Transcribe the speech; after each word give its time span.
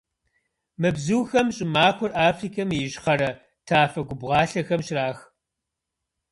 Мы 0.81 0.89
бзухэм 0.95 1.47
щӀымахуэр 1.55 2.11
Африкэм 2.27 2.69
и 2.71 2.77
ищхъэрэ 2.87 3.29
тафэ-губгъуалъэхэм 3.67 4.81
щрах. 4.87 5.17